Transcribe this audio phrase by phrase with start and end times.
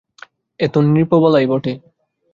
[0.59, 1.73] এ তো নৃপবালাই বটে!